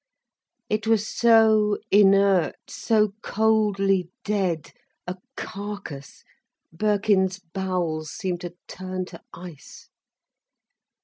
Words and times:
It 0.67 0.87
was 0.87 1.07
so 1.07 1.77
inert, 1.91 2.55
so 2.71 3.11
coldly 3.21 4.09
dead, 4.25 4.71
a 5.05 5.17
carcase, 5.37 6.23
Birkin's 6.73 7.37
bowels 7.37 8.09
seemed 8.09 8.41
to 8.41 8.55
turn 8.67 9.05
to 9.05 9.21
ice. 9.31 9.89